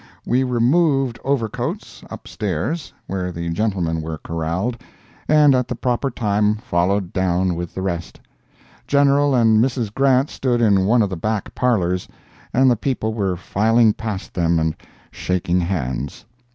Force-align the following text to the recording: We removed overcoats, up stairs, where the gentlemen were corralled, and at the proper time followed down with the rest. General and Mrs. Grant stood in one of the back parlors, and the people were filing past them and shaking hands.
We 0.25 0.41
removed 0.43 1.19
overcoats, 1.23 2.03
up 2.09 2.27
stairs, 2.27 2.91
where 3.05 3.31
the 3.31 3.51
gentlemen 3.51 4.01
were 4.01 4.17
corralled, 4.17 4.81
and 5.27 5.53
at 5.53 5.67
the 5.67 5.75
proper 5.75 6.09
time 6.09 6.55
followed 6.55 7.13
down 7.13 7.53
with 7.53 7.75
the 7.75 7.83
rest. 7.83 8.19
General 8.87 9.35
and 9.35 9.63
Mrs. 9.63 9.93
Grant 9.93 10.31
stood 10.31 10.59
in 10.59 10.85
one 10.87 11.03
of 11.03 11.11
the 11.11 11.15
back 11.17 11.53
parlors, 11.53 12.07
and 12.51 12.71
the 12.71 12.75
people 12.75 13.13
were 13.13 13.37
filing 13.37 13.93
past 13.93 14.33
them 14.33 14.57
and 14.57 14.73
shaking 15.11 15.59
hands. 15.59 16.25